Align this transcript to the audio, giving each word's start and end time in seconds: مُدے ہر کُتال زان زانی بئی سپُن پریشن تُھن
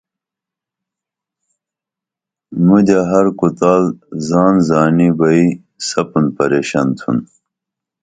مُدے 2.65 2.99
ہر 3.09 3.25
کُتال 3.39 3.83
زان 4.27 4.55
زانی 4.67 5.09
بئی 5.17 5.45
سپُن 5.87 6.25
پریشن 6.35 6.87
تُھن 6.97 7.17